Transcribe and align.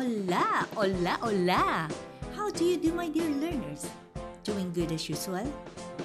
Hola, 0.00 0.66
hola, 0.76 1.18
hola! 1.20 1.88
How 2.34 2.48
do 2.48 2.64
you 2.64 2.78
do, 2.78 2.90
my 2.94 3.10
dear 3.10 3.28
learners? 3.36 3.84
Doing 4.44 4.72
good 4.72 4.92
as 4.92 5.06
usual? 5.10 5.44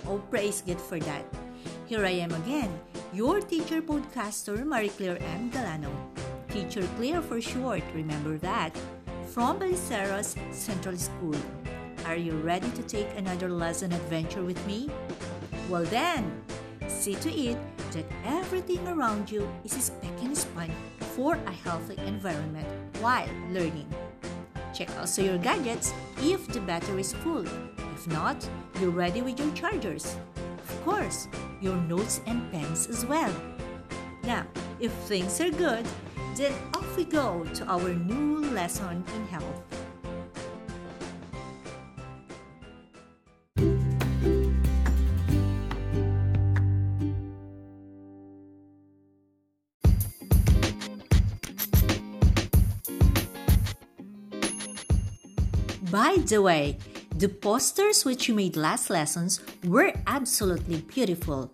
Oh, 0.05 0.19
praise 0.29 0.59
God 0.59 0.81
for 0.81 0.99
that. 0.99 1.23
Here 1.85 2.05
I 2.05 2.19
am 2.19 2.33
again, 2.43 2.67
your 3.13 3.39
teacher 3.39 3.81
podcaster, 3.81 4.65
Marie 4.65 4.89
Claire 4.89 5.15
M. 5.39 5.49
Galano. 5.49 5.87
Teacher 6.49 6.83
Claire 6.97 7.21
for 7.21 7.39
short, 7.39 7.83
remember 7.95 8.37
that. 8.39 8.75
From 9.31 9.59
Baliceros 9.59 10.35
Central 10.51 10.97
School. 10.97 11.39
Are 12.03 12.19
you 12.19 12.35
ready 12.43 12.67
to 12.71 12.83
take 12.83 13.07
another 13.15 13.47
lesson 13.47 13.93
adventure 13.93 14.43
with 14.43 14.59
me? 14.67 14.91
Well 15.69 15.85
then, 15.85 16.43
see 16.89 17.15
to 17.23 17.31
it 17.31 17.57
that 17.93 18.03
everything 18.25 18.85
around 18.89 19.31
you 19.31 19.47
is 19.63 19.71
spick 19.71 20.19
and 20.19 20.37
span 20.37 20.75
for 21.15 21.35
a 21.35 21.51
healthy 21.51 21.95
environment 22.05 22.67
while 22.99 23.29
learning. 23.49 23.87
Check 24.73 24.89
also 24.99 25.23
your 25.23 25.37
gadgets 25.37 25.93
if 26.17 26.45
the 26.47 26.59
battery 26.59 26.99
is 27.01 27.13
full. 27.13 27.45
If 27.95 28.07
not, 28.07 28.47
you're 28.81 28.89
ready 28.89 29.21
with 29.21 29.39
your 29.39 29.51
chargers. 29.53 30.17
Of 30.35 30.83
course, 30.83 31.29
your 31.61 31.77
notes 31.77 32.19
and 32.27 32.51
pens 32.51 32.87
as 32.87 33.05
well. 33.05 33.33
Now, 34.23 34.45
if 34.81 34.91
things 35.07 35.39
are 35.39 35.51
good, 35.51 35.87
then 36.35 36.51
off 36.73 36.97
we 36.97 37.05
go 37.05 37.45
to 37.45 37.65
our 37.65 37.93
new 37.93 38.51
lesson 38.51 39.05
in 39.15 39.27
health. 39.27 39.74
By 55.95 56.19
the 56.27 56.41
way, 56.41 56.75
the 57.15 57.29
posters 57.29 58.03
which 58.03 58.27
you 58.27 58.35
made 58.35 58.59
last 58.59 58.89
lessons 58.89 59.39
were 59.63 59.93
absolutely 60.07 60.83
beautiful. 60.91 61.53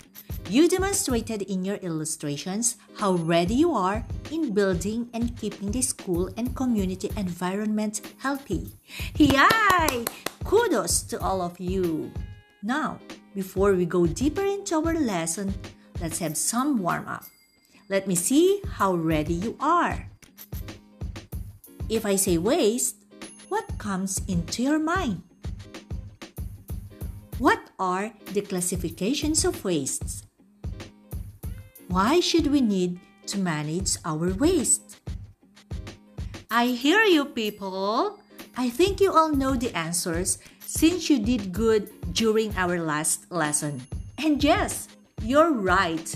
You 0.50 0.68
demonstrated 0.68 1.44
in 1.44 1.64
your 1.64 1.78
illustrations 1.86 2.78
how 2.98 3.22
ready 3.22 3.54
you 3.54 3.78
are 3.78 4.04
in 4.32 4.50
building 4.50 5.14
and 5.14 5.38
keeping 5.38 5.70
the 5.70 5.84
school 5.84 6.34
and 6.38 6.56
community 6.56 7.12
environment 7.18 8.02
healthy. 8.18 8.74
Yay! 9.22 10.10
Kudos 10.44 11.04
to 11.14 11.22
all 11.22 11.44
of 11.46 11.60
you. 11.60 12.10
Now, 12.64 12.98
before 13.36 13.74
we 13.78 13.86
go 13.86 14.08
deeper 14.08 14.42
into 14.42 14.74
our 14.82 14.98
lesson, 14.98 15.54
let's 16.02 16.18
have 16.18 16.36
some 16.36 16.82
warm 16.82 17.08
up. 17.08 17.26
Let 17.90 18.08
me 18.08 18.16
see 18.16 18.64
how 18.66 18.96
ready 18.96 19.36
you 19.36 19.56
are. 19.60 20.10
If 21.90 22.08
I 22.08 22.16
say 22.16 22.40
waste, 22.40 23.01
what 23.52 23.68
comes 23.78 24.22
into 24.30 24.64
your 24.64 24.80
mind? 24.80 25.22
What 27.38 27.60
are 27.78 28.14
the 28.32 28.40
classifications 28.40 29.44
of 29.44 29.66
wastes? 29.66 30.24
Why 31.90 32.22
should 32.22 32.48
we 32.48 32.62
need 32.62 33.02
to 33.28 33.38
manage 33.38 33.98
our 34.06 34.32
waste? 34.40 35.04
I 36.50 36.68
hear 36.68 37.04
you, 37.04 37.26
people. 37.26 38.22
I 38.56 38.70
think 38.70 39.02
you 39.02 39.12
all 39.12 39.36
know 39.36 39.56
the 39.60 39.76
answers 39.76 40.40
since 40.64 41.10
you 41.10 41.20
did 41.20 41.52
good 41.52 41.92
during 42.14 42.56
our 42.56 42.80
last 42.80 43.30
lesson. 43.34 43.82
And 44.18 44.42
yes, 44.42 44.88
you're 45.22 45.52
right. 45.52 46.08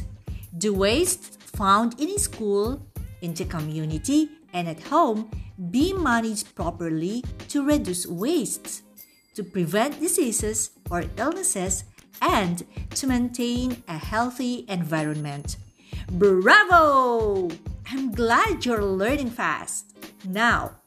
The 0.56 0.72
waste 0.72 1.42
found 1.52 2.00
in 2.00 2.18
school, 2.18 2.80
in 3.20 3.34
the 3.34 3.44
community, 3.44 4.30
and 4.54 4.70
at 4.70 4.80
home 4.88 5.28
be 5.72 5.94
managed 5.94 6.56
properly 6.56 7.24
to 7.50 7.66
reduce 7.66 8.06
waste, 8.08 8.84
to 9.36 9.44
prevent 9.44 10.00
diseases 10.00 10.72
or 10.90 11.06
illnesses, 11.18 11.84
and 12.22 12.64
to 12.92 13.08
maintain 13.08 13.84
a 13.88 13.98
healthy 13.98 14.66
environment. 14.70 15.58
Bravo! 16.12 17.50
I'm 17.92 18.12
glad 18.12 18.66
you're 18.66 18.84
learning 18.84 19.32
fast. 19.32 19.96
Now, 20.28 20.78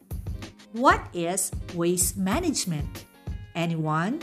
what 0.72 1.00
is 1.12 1.50
waste 1.74 2.16
management? 2.16 3.06
Anyone? 3.54 4.20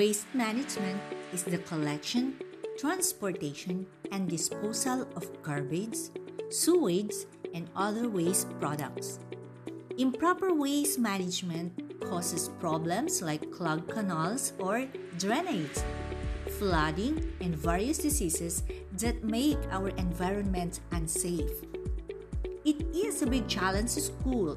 Waste 0.00 0.32
management 0.32 0.98
is 1.30 1.42
the 1.42 1.58
collection, 1.58 2.40
transportation, 2.78 3.84
and 4.10 4.30
disposal 4.30 5.06
of 5.14 5.28
garbage, 5.42 6.08
sewage, 6.48 7.12
and 7.52 7.68
other 7.76 8.08
waste 8.08 8.48
products. 8.60 9.18
Improper 9.98 10.54
waste 10.54 10.98
management 10.98 12.00
causes 12.00 12.48
problems 12.60 13.20
like 13.20 13.50
clogged 13.50 13.90
canals 13.90 14.54
or 14.58 14.86
drainage, 15.18 15.84
flooding, 16.56 17.20
and 17.42 17.54
various 17.54 17.98
diseases 17.98 18.62
that 18.96 19.22
make 19.22 19.58
our 19.70 19.90
environment 20.00 20.80
unsafe. 20.92 21.60
It 22.64 22.80
is 22.96 23.20
a 23.20 23.26
big 23.26 23.46
challenge 23.48 23.92
to 23.96 24.00
school, 24.00 24.56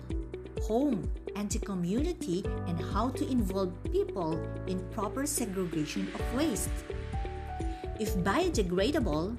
home, 0.61 1.11
and 1.35 1.49
the 1.49 1.59
community 1.59 2.43
and 2.67 2.79
how 2.93 3.09
to 3.09 3.27
involve 3.29 3.71
people 3.91 4.39
in 4.67 4.79
proper 4.91 5.25
segregation 5.25 6.07
of 6.13 6.21
waste. 6.35 6.69
If 7.99 8.15
biodegradable, 8.17 9.37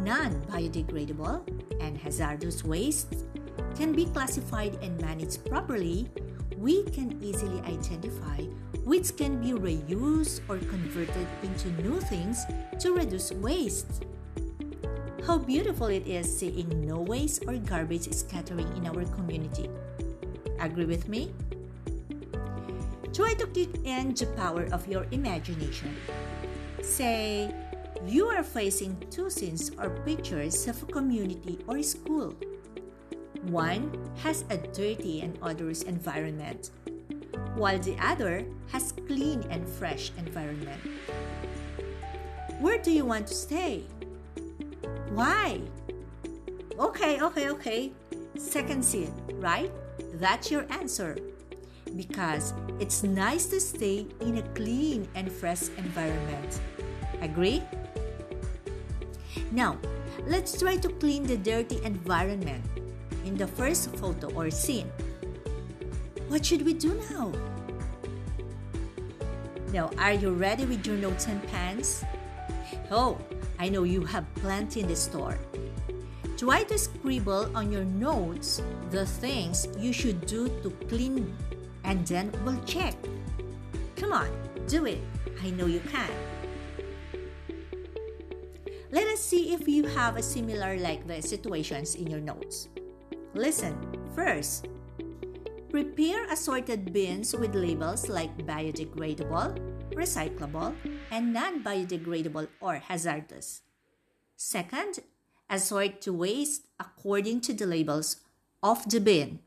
non 0.00 0.30
biodegradable, 0.50 1.42
and 1.80 1.98
hazardous 1.98 2.64
waste 2.64 3.26
can 3.74 3.92
be 3.92 4.06
classified 4.06 4.78
and 4.82 5.00
managed 5.00 5.44
properly, 5.46 6.08
we 6.58 6.84
can 6.84 7.18
easily 7.22 7.60
identify 7.62 8.42
which 8.84 9.16
can 9.16 9.40
be 9.40 9.52
reused 9.52 10.40
or 10.48 10.58
converted 10.58 11.26
into 11.42 11.70
new 11.82 12.00
things 12.00 12.44
to 12.78 12.94
reduce 12.94 13.32
waste. 13.32 14.04
How 15.26 15.38
beautiful 15.38 15.86
it 15.86 16.06
is 16.06 16.26
seeing 16.26 16.68
no 16.86 16.98
waste 16.98 17.44
or 17.46 17.56
garbage 17.56 18.12
scattering 18.12 18.66
in 18.76 18.86
our 18.86 19.04
community. 19.14 19.70
Agree 20.62 20.86
with 20.86 21.08
me? 21.08 21.34
Try 23.12 23.34
to 23.34 23.46
kick 23.48 23.82
in 23.84 24.14
the 24.14 24.26
power 24.38 24.70
of 24.70 24.86
your 24.86 25.06
imagination. 25.10 25.90
Say, 26.80 27.52
you 28.06 28.26
are 28.26 28.42
facing 28.42 28.96
two 29.10 29.28
scenes 29.28 29.70
or 29.76 29.90
pictures 30.06 30.66
of 30.68 30.80
a 30.82 30.86
community 30.86 31.58
or 31.66 31.82
school. 31.82 32.34
One 33.50 33.90
has 34.22 34.46
a 34.50 34.56
dirty 34.56 35.20
and 35.20 35.36
odorous 35.42 35.82
environment, 35.82 36.70
while 37.58 37.78
the 37.78 37.98
other 37.98 38.46
has 38.70 38.94
clean 39.10 39.42
and 39.50 39.68
fresh 39.68 40.12
environment. 40.16 40.80
Where 42.60 42.78
do 42.78 42.92
you 42.92 43.04
want 43.04 43.26
to 43.26 43.34
stay? 43.34 43.82
Why? 45.10 45.60
Okay, 46.78 47.20
okay, 47.20 47.50
okay. 47.50 47.92
Second 48.38 48.84
scene, 48.84 49.12
right? 49.42 49.70
That's 50.14 50.50
your 50.50 50.66
answer. 50.70 51.16
Because 51.96 52.54
it's 52.78 53.02
nice 53.02 53.46
to 53.46 53.60
stay 53.60 54.06
in 54.20 54.38
a 54.38 54.42
clean 54.54 55.08
and 55.14 55.30
fresh 55.30 55.68
environment. 55.76 56.60
Agree? 57.20 57.62
Now, 59.50 59.78
let's 60.26 60.58
try 60.58 60.76
to 60.76 60.88
clean 60.88 61.24
the 61.24 61.36
dirty 61.36 61.82
environment 61.84 62.64
in 63.24 63.36
the 63.36 63.46
first 63.46 63.94
photo 63.96 64.32
or 64.32 64.50
scene. 64.50 64.90
What 66.28 66.44
should 66.46 66.62
we 66.62 66.72
do 66.72 66.98
now? 67.10 67.32
Now, 69.72 69.90
are 69.98 70.12
you 70.12 70.30
ready 70.30 70.64
with 70.64 70.86
your 70.86 70.96
notes 70.96 71.26
and 71.26 71.42
pens? 71.48 72.04
Oh, 72.90 73.18
I 73.58 73.68
know 73.68 73.84
you 73.84 74.04
have 74.04 74.24
plenty 74.36 74.80
in 74.80 74.88
the 74.88 74.96
store. 74.96 75.38
Try 76.42 76.66
to 76.66 76.74
scribble 76.74 77.46
on 77.54 77.70
your 77.70 77.86
notes 77.86 78.58
the 78.90 79.06
things 79.06 79.70
you 79.78 79.94
should 79.94 80.26
do 80.26 80.50
to 80.66 80.74
clean 80.90 81.30
and 81.86 82.02
then 82.02 82.34
we'll 82.42 82.58
check. 82.66 82.98
Come 83.94 84.10
on, 84.10 84.26
do 84.66 84.90
it. 84.90 84.98
I 85.38 85.54
know 85.54 85.70
you 85.70 85.78
can. 85.86 86.10
Let 88.90 89.06
us 89.06 89.22
see 89.22 89.54
if 89.54 89.70
you 89.70 89.86
have 89.94 90.18
a 90.18 90.22
similar 90.26 90.74
like 90.82 91.06
the 91.06 91.22
situations 91.22 91.94
in 91.94 92.10
your 92.10 92.18
notes. 92.18 92.66
Listen, 93.38 93.78
first, 94.10 94.66
prepare 95.70 96.26
assorted 96.26 96.90
bins 96.92 97.38
with 97.38 97.54
labels 97.54 98.10
like 98.10 98.34
biodegradable, 98.42 99.62
recyclable, 99.94 100.74
and 101.14 101.32
non 101.32 101.62
biodegradable 101.62 102.50
or 102.58 102.82
hazardous. 102.82 103.62
Second, 104.34 105.06
assort 105.52 106.00
to 106.00 106.12
waste 106.12 106.66
according 106.80 107.42
to 107.42 107.52
the 107.52 107.66
labels 107.66 108.16
of 108.62 108.88
the 108.88 108.98
bin. 108.98 109.38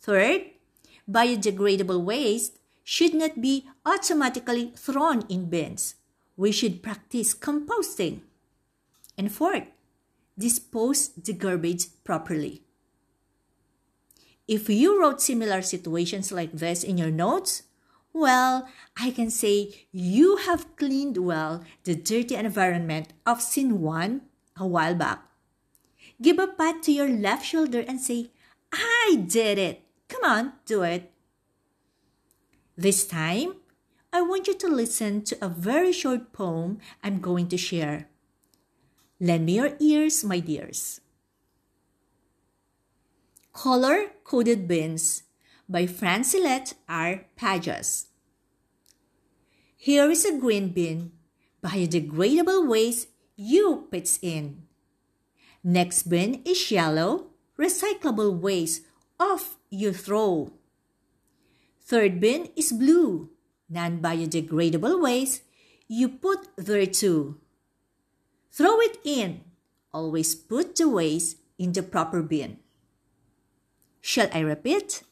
Third, 0.00 0.56
biodegradable 1.08 2.02
waste 2.02 2.58
should 2.82 3.12
not 3.12 3.42
be 3.42 3.68
automatically 3.84 4.72
thrown 4.74 5.22
in 5.28 5.50
bins. 5.50 5.96
We 6.36 6.50
should 6.50 6.82
practice 6.82 7.34
composting. 7.34 8.22
And 9.18 9.30
fourth, 9.30 9.68
dispose 10.38 11.08
the 11.08 11.34
garbage 11.34 11.86
properly. 12.04 12.62
If 14.46 14.70
you 14.70 14.98
wrote 14.98 15.20
similar 15.20 15.60
situations 15.60 16.32
like 16.32 16.52
this 16.52 16.82
in 16.82 16.96
your 16.96 17.10
notes, 17.10 17.64
well, 18.14 18.66
I 18.96 19.10
can 19.10 19.30
say 19.30 19.86
you 19.92 20.36
have 20.48 20.74
cleaned 20.76 21.18
well 21.18 21.62
the 21.84 21.94
dirty 21.94 22.34
environment 22.34 23.12
of 23.26 23.42
scene 23.42 23.82
1 23.82 24.22
a 24.58 24.66
while 24.66 24.94
back. 24.94 25.22
Give 26.20 26.38
a 26.38 26.46
pat 26.46 26.82
to 26.84 26.92
your 26.92 27.08
left 27.08 27.46
shoulder 27.46 27.84
and 27.86 28.00
say, 28.00 28.30
I 28.72 29.24
did 29.26 29.58
it. 29.58 29.82
Come 30.08 30.24
on, 30.24 30.52
do 30.66 30.82
it. 30.82 31.12
This 32.76 33.06
time, 33.06 33.56
I 34.12 34.22
want 34.22 34.46
you 34.46 34.54
to 34.54 34.68
listen 34.68 35.22
to 35.24 35.36
a 35.44 35.48
very 35.48 35.92
short 35.92 36.32
poem 36.32 36.78
I'm 37.02 37.20
going 37.20 37.48
to 37.48 37.56
share. 37.56 38.08
Lend 39.20 39.46
me 39.46 39.56
your 39.56 39.72
ears, 39.80 40.24
my 40.24 40.40
dears. 40.40 41.00
Color 43.52 44.12
Coded 44.24 44.68
Bins 44.68 45.24
by 45.68 45.86
Francilette 45.86 46.74
R. 46.88 47.26
Pajas. 47.36 48.06
Here 49.76 50.10
is 50.10 50.24
a 50.24 50.38
green 50.38 50.68
bin, 50.70 51.12
biodegradable 51.62 52.66
waste 52.68 53.08
you 53.38 53.86
puts 53.88 54.18
in. 54.20 54.66
Next 55.62 56.10
bin 56.10 56.42
is 56.44 56.70
yellow, 56.70 57.30
recyclable 57.56 58.34
waste 58.34 58.82
off 59.18 59.56
you 59.70 59.92
throw. 59.92 60.50
Third 61.80 62.20
bin 62.20 62.50
is 62.56 62.72
blue, 62.72 63.30
non-biodegradable 63.70 65.00
waste 65.00 65.42
you 65.86 66.08
put 66.08 66.48
there 66.56 66.84
too. 66.84 67.38
Throw 68.50 68.80
it 68.80 68.98
in. 69.04 69.44
Always 69.94 70.34
put 70.34 70.76
the 70.76 70.88
waste 70.88 71.38
in 71.58 71.72
the 71.72 71.82
proper 71.82 72.22
bin. 72.22 72.58
Shall 74.00 74.28
I 74.34 74.40
repeat? 74.40 75.02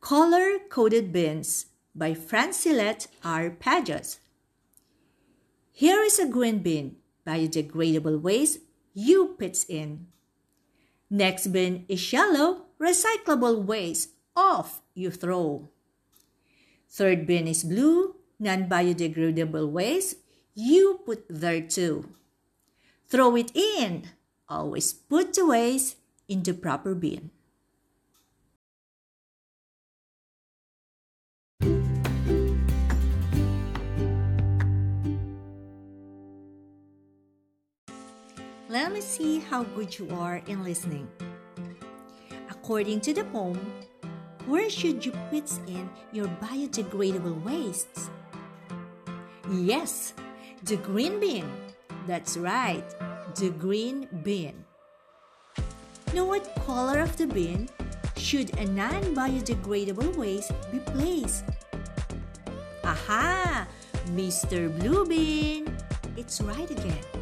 Color 0.00 0.60
Coded 0.70 1.12
Bins 1.12 1.66
by 1.94 2.14
Francilette 2.14 3.08
R. 3.24 3.50
Pajas. 3.50 4.20
Here 5.76 6.00
is 6.00 6.16
a 6.16 6.24
green 6.24 6.64
bin, 6.64 6.96
biodegradable 7.28 8.24
waste 8.24 8.64
you 8.96 9.36
puts 9.36 9.68
in. 9.68 10.08
Next 11.12 11.52
bin 11.52 11.84
is 11.84 12.00
yellow, 12.00 12.72
recyclable 12.80 13.60
waste 13.60 14.16
off 14.32 14.80
you 14.96 15.10
throw. 15.12 15.68
Third 16.88 17.26
bin 17.28 17.44
is 17.44 17.60
blue, 17.60 18.16
non-biodegradable 18.40 19.68
waste 19.68 20.16
you 20.54 21.04
put 21.04 21.28
there 21.28 21.60
too. 21.60 22.08
Throw 23.12 23.36
it 23.36 23.52
in. 23.52 24.08
Always 24.48 24.94
put 24.94 25.34
the 25.34 25.44
waste 25.44 26.00
in 26.26 26.42
the 26.42 26.54
proper 26.54 26.94
bin. 26.94 27.35
Let 38.76 38.92
me 38.92 39.00
see 39.00 39.38
how 39.38 39.62
good 39.62 39.98
you 39.98 40.06
are 40.10 40.42
in 40.48 40.62
listening. 40.62 41.08
According 42.50 43.00
to 43.08 43.14
the 43.14 43.24
poem, 43.24 43.72
where 44.44 44.68
should 44.68 45.00
you 45.00 45.12
put 45.30 45.50
in 45.66 45.88
your 46.12 46.28
biodegradable 46.44 47.42
wastes? 47.42 48.10
Yes, 49.50 50.12
the 50.64 50.76
green 50.76 51.18
bin. 51.18 51.50
That's 52.06 52.36
right, 52.36 52.84
the 53.36 53.48
green 53.48 54.08
bin. 54.22 54.52
Know 56.12 56.26
what 56.26 56.44
color 56.66 57.00
of 57.00 57.16
the 57.16 57.26
bin 57.26 57.70
should 58.18 58.58
a 58.58 58.66
non-biodegradable 58.66 60.16
waste 60.16 60.52
be 60.70 60.80
placed? 60.80 61.44
Aha! 62.84 63.66
Mr. 64.08 64.68
Blue 64.78 65.06
Bin! 65.06 65.74
It's 66.18 66.42
right 66.42 66.70
again. 66.70 67.15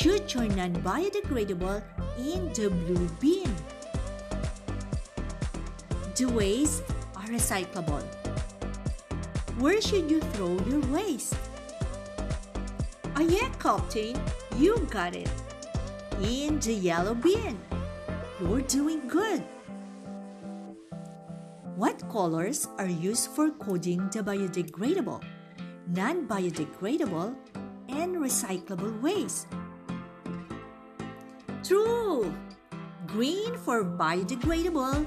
Should 0.00 0.32
your 0.32 0.48
non-biodegradable 0.56 1.82
in 2.16 2.48
the 2.56 2.70
blue 2.72 3.04
bin? 3.20 3.52
The 6.16 6.24
waste 6.24 6.84
are 7.14 7.28
recyclable. 7.28 8.00
Where 9.58 9.78
should 9.82 10.10
you 10.10 10.20
throw 10.32 10.56
your 10.64 10.80
waste? 10.88 11.36
Oh 13.14 13.20
yeah, 13.20 13.52
Captain, 13.60 14.16
you 14.56 14.88
got 14.88 15.14
it. 15.14 15.28
In 16.22 16.58
the 16.60 16.72
yellow 16.72 17.12
bin. 17.12 17.60
You're 18.40 18.62
doing 18.62 19.06
good. 19.06 19.44
What 21.76 22.00
colors 22.08 22.66
are 22.78 22.88
used 22.88 23.36
for 23.36 23.50
coding 23.50 24.08
the 24.08 24.24
biodegradable, 24.24 25.22
non-biodegradable, 25.92 27.36
and 27.90 28.16
recyclable 28.16 28.96
waste? 29.02 29.46
True! 31.70 32.34
Green 33.06 33.54
for 33.58 33.84
biodegradable, 33.84 35.06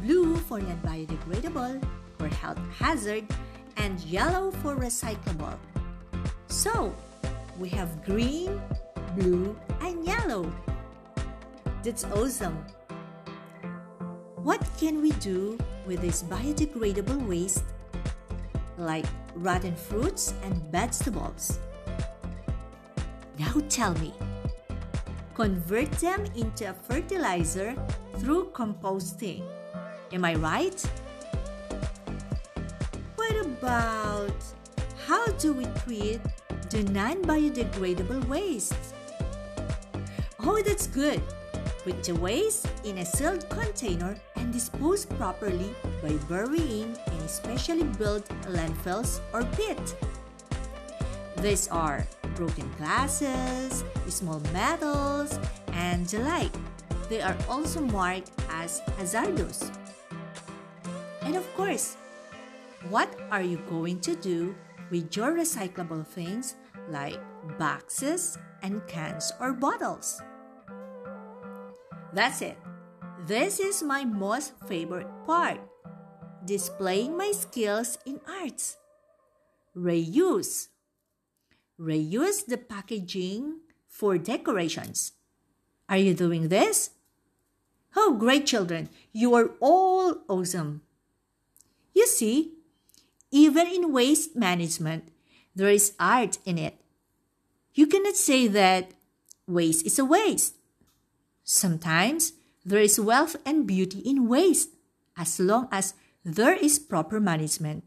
blue 0.00 0.36
for 0.46 0.60
non-biodegradable, 0.60 1.82
for 2.18 2.28
health 2.28 2.62
hazard, 2.78 3.26
and 3.78 3.98
yellow 4.06 4.52
for 4.62 4.76
recyclable. 4.76 5.58
So, 6.46 6.94
we 7.58 7.68
have 7.70 8.04
green, 8.04 8.62
blue, 9.18 9.58
and 9.80 10.06
yellow. 10.06 10.46
That's 11.82 12.04
awesome. 12.04 12.62
What 14.36 14.62
can 14.78 15.02
we 15.02 15.10
do 15.18 15.58
with 15.84 16.00
this 16.00 16.22
biodegradable 16.22 17.26
waste 17.26 17.64
like 18.78 19.06
rotten 19.34 19.74
fruits 19.74 20.32
and 20.44 20.54
vegetables? 20.70 21.58
Now 23.36 23.58
tell 23.68 23.98
me, 23.98 24.14
convert 25.34 25.90
them 25.92 26.24
into 26.36 26.70
a 26.70 26.72
fertilizer 26.72 27.74
through 28.18 28.50
composting. 28.52 29.42
Am 30.12 30.24
I 30.24 30.36
right? 30.36 30.80
What 33.16 33.36
about 33.44 34.36
how 35.06 35.26
do 35.38 35.52
we 35.52 35.66
treat 35.84 36.20
the 36.70 36.84
non-biodegradable 36.84 38.26
waste? 38.28 38.76
Oh, 40.40 40.62
that's 40.62 40.86
good. 40.86 41.20
Put 41.84 42.02
the 42.04 42.14
waste 42.14 42.68
in 42.84 42.98
a 42.98 43.04
sealed 43.04 43.48
container 43.50 44.16
and 44.36 44.52
dispose 44.52 45.04
properly 45.04 45.74
by 46.02 46.12
burying 46.28 46.96
in 47.12 47.28
specially 47.28 47.84
built 47.98 48.28
landfills 48.46 49.20
or 49.32 49.44
pit. 49.56 49.96
These 51.38 51.68
are 51.68 52.06
broken 52.34 52.70
glasses, 52.78 53.84
small 54.08 54.40
metals, 54.52 55.38
and 55.72 56.06
the 56.06 56.20
like. 56.20 56.52
They 57.08 57.20
are 57.20 57.36
also 57.48 57.80
marked 57.80 58.30
as 58.50 58.80
hazardous. 58.98 59.70
And 61.22 61.36
of 61.36 61.46
course, 61.54 61.96
what 62.88 63.08
are 63.30 63.42
you 63.42 63.58
going 63.68 64.00
to 64.00 64.14
do 64.16 64.54
with 64.90 65.16
your 65.16 65.32
recyclable 65.32 66.06
things 66.06 66.54
like 66.90 67.18
boxes 67.58 68.38
and 68.62 68.86
cans 68.86 69.32
or 69.40 69.52
bottles? 69.52 70.20
That's 72.12 72.42
it. 72.42 72.58
This 73.26 73.58
is 73.58 73.82
my 73.82 74.04
most 74.04 74.52
favorite 74.68 75.08
part 75.24 75.60
displaying 76.44 77.16
my 77.16 77.32
skills 77.32 77.98
in 78.04 78.20
arts. 78.28 78.76
Reuse. 79.76 80.68
Reuse 81.78 82.46
the 82.46 82.56
packaging 82.56 83.60
for 83.86 84.18
decorations. 84.18 85.12
Are 85.88 85.98
you 85.98 86.14
doing 86.14 86.48
this? 86.48 86.90
Oh, 87.96 88.14
great 88.14 88.46
children, 88.46 88.88
you 89.12 89.34
are 89.34 89.50
all 89.60 90.18
awesome. 90.28 90.82
You 91.92 92.06
see, 92.06 92.52
even 93.30 93.66
in 93.66 93.92
waste 93.92 94.34
management, 94.34 95.08
there 95.54 95.68
is 95.68 95.94
art 95.98 96.38
in 96.44 96.58
it. 96.58 96.74
You 97.74 97.86
cannot 97.86 98.16
say 98.16 98.46
that 98.48 98.90
waste 99.46 99.86
is 99.86 99.98
a 99.98 100.04
waste. 100.04 100.56
Sometimes 101.44 102.32
there 102.64 102.80
is 102.80 102.98
wealth 102.98 103.36
and 103.44 103.66
beauty 103.66 103.98
in 104.00 104.28
waste 104.28 104.70
as 105.16 105.38
long 105.38 105.68
as 105.70 105.94
there 106.24 106.54
is 106.54 106.78
proper 106.78 107.20
management 107.20 107.84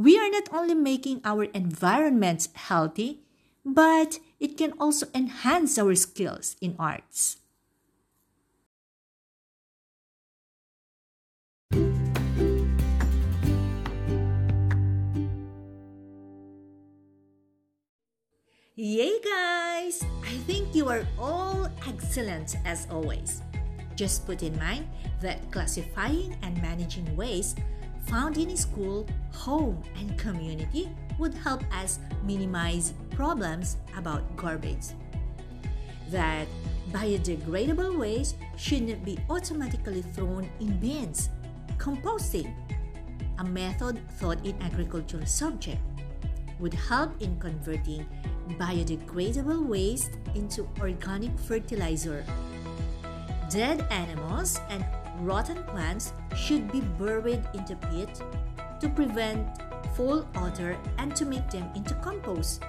we 0.00 0.16
are 0.16 0.30
not 0.30 0.48
only 0.50 0.72
making 0.72 1.20
our 1.28 1.44
environments 1.52 2.48
healthy, 2.54 3.20
but 3.66 4.18
it 4.40 4.56
can 4.56 4.72
also 4.80 5.04
enhance 5.14 5.76
our 5.76 5.94
skills 5.94 6.56
in 6.62 6.74
arts. 6.78 7.36
Yay, 18.80 19.20
guys! 19.20 20.00
I 20.24 20.32
think 20.48 20.74
you 20.74 20.88
are 20.88 21.04
all 21.18 21.68
excellent 21.86 22.56
as 22.64 22.88
always. 22.88 23.42
Just 23.96 24.24
put 24.24 24.42
in 24.42 24.56
mind 24.56 24.88
that 25.20 25.52
classifying 25.52 26.32
and 26.40 26.56
managing 26.62 27.04
waste 27.14 27.60
found 28.06 28.38
in 28.38 28.56
school, 28.56 29.06
home, 29.32 29.82
and 29.96 30.16
community 30.18 30.88
would 31.18 31.34
help 31.34 31.62
us 31.74 31.98
minimize 32.24 32.94
problems 33.10 33.76
about 33.96 34.24
garbage. 34.36 34.94
That 36.10 36.48
biodegradable 36.90 37.98
waste 37.98 38.36
shouldn't 38.56 39.04
be 39.04 39.18
automatically 39.28 40.02
thrown 40.02 40.48
in 40.60 40.78
bins. 40.78 41.28
Composting, 41.78 42.52
a 43.38 43.44
method 43.44 44.00
taught 44.18 44.44
in 44.44 44.60
agricultural 44.60 45.26
subject, 45.26 45.80
would 46.58 46.74
help 46.74 47.20
in 47.22 47.38
converting 47.38 48.06
biodegradable 48.58 49.64
waste 49.64 50.18
into 50.34 50.68
organic 50.80 51.38
fertilizer. 51.38 52.24
Dead 53.48 53.86
animals 53.90 54.60
and 54.68 54.84
rotten 55.20 55.62
plants 55.64 56.12
should 56.34 56.70
be 56.72 56.80
buried 56.98 57.44
in 57.54 57.64
the 57.64 57.76
pit 57.88 58.22
to 58.80 58.88
prevent 58.88 59.46
full 59.94 60.26
odor 60.36 60.76
and 60.98 61.14
to 61.16 61.24
make 61.24 61.48
them 61.50 61.68
into 61.74 61.94
compost. 61.94 62.62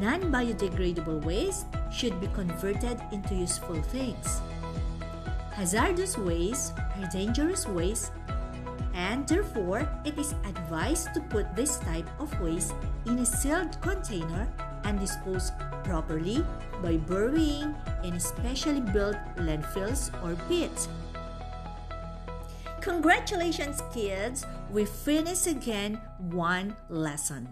Non 0.00 0.32
biodegradable 0.32 1.22
waste 1.24 1.66
should 1.92 2.20
be 2.20 2.26
converted 2.28 3.00
into 3.12 3.34
useful 3.34 3.80
things. 3.82 4.40
Hazardous 5.52 6.18
waste 6.18 6.74
are 6.98 7.08
dangerous 7.12 7.66
waste, 7.68 8.10
and 8.94 9.26
therefore 9.28 9.86
it 10.04 10.18
is 10.18 10.34
advised 10.48 11.14
to 11.14 11.20
put 11.30 11.54
this 11.54 11.78
type 11.78 12.08
of 12.18 12.28
waste 12.40 12.74
in 13.06 13.18
a 13.18 13.26
sealed 13.26 13.80
container 13.80 14.48
and 14.82 14.98
dispose 14.98 15.52
properly 15.84 16.44
by 16.82 16.96
burying 16.96 17.74
in 18.04 18.20
specially 18.20 18.80
built 18.80 19.16
landfills 19.36 20.12
or 20.22 20.36
pits. 20.46 20.88
Congratulations, 22.80 23.82
kids! 23.92 24.44
We 24.70 24.84
finished 24.84 25.46
again 25.46 26.00
one 26.18 26.76
lesson. 26.90 27.48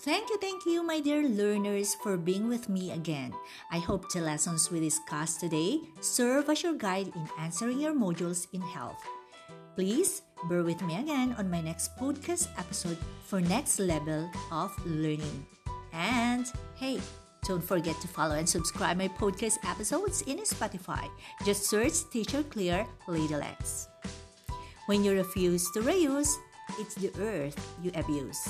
Thank 0.00 0.30
you, 0.30 0.38
thank 0.38 0.64
you, 0.64 0.82
my 0.82 1.00
dear 1.00 1.28
learners, 1.28 1.94
for 1.96 2.16
being 2.16 2.48
with 2.48 2.68
me 2.68 2.92
again. 2.92 3.34
I 3.70 3.78
hope 3.78 4.10
the 4.10 4.20
lessons 4.20 4.70
we 4.70 4.80
discussed 4.80 5.40
today 5.40 5.80
serve 6.00 6.48
as 6.48 6.62
your 6.62 6.74
guide 6.74 7.08
in 7.14 7.28
answering 7.38 7.80
your 7.80 7.94
modules 7.94 8.46
in 8.52 8.62
health. 8.62 9.04
Please 9.78 10.26
bear 10.50 10.66
with 10.66 10.82
me 10.82 10.98
again 10.98 11.38
on 11.38 11.46
my 11.46 11.60
next 11.62 11.94
podcast 11.94 12.50
episode 12.58 12.98
for 13.22 13.40
next 13.40 13.78
level 13.78 14.28
of 14.50 14.74
learning. 14.82 15.46
And 15.94 16.50
hey, 16.74 16.98
don't 17.46 17.62
forget 17.62 17.94
to 18.02 18.08
follow 18.10 18.34
and 18.34 18.48
subscribe 18.48 18.98
my 18.98 19.06
podcast 19.06 19.62
episodes 19.62 20.26
in 20.26 20.42
Spotify. 20.42 21.06
Just 21.46 21.70
search 21.70 22.10
Teacher 22.10 22.42
Claire 22.42 22.90
Little 23.06 23.38
X. 23.38 23.86
When 24.90 25.04
you 25.04 25.14
refuse 25.14 25.70
to 25.70 25.80
reuse, 25.86 26.34
it's 26.82 26.98
the 26.98 27.14
earth 27.22 27.54
you 27.80 27.92
abuse. 27.94 28.42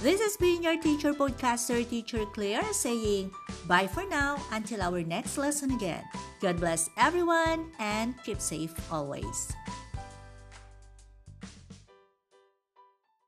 This 0.00 0.24
has 0.24 0.38
been 0.38 0.62
your 0.62 0.80
teacher 0.80 1.12
podcaster, 1.12 1.84
Teacher 1.84 2.24
Claire, 2.32 2.64
saying 2.72 3.30
bye 3.68 3.86
for 3.86 4.08
now 4.08 4.40
until 4.52 4.80
our 4.80 5.04
next 5.04 5.36
lesson 5.36 5.76
again. 5.76 6.00
God 6.40 6.56
bless 6.56 6.88
everyone 6.96 7.76
and 7.78 8.16
keep 8.24 8.40
safe 8.40 8.72
always. 8.90 9.52